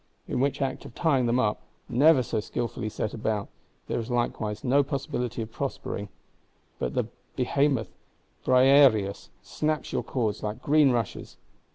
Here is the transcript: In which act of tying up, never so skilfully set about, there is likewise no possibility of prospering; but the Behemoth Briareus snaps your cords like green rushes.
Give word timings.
In 0.27 0.39
which 0.39 0.63
act 0.63 0.83
of 0.83 0.95
tying 0.95 1.29
up, 1.39 1.61
never 1.87 2.23
so 2.23 2.39
skilfully 2.39 2.89
set 2.89 3.13
about, 3.13 3.49
there 3.85 3.99
is 3.99 4.09
likewise 4.09 4.63
no 4.63 4.81
possibility 4.81 5.43
of 5.43 5.51
prospering; 5.51 6.09
but 6.79 6.95
the 6.95 7.03
Behemoth 7.35 7.93
Briareus 8.43 9.29
snaps 9.43 9.93
your 9.93 10.01
cords 10.01 10.41
like 10.41 10.59
green 10.63 10.89
rushes. 10.89 11.37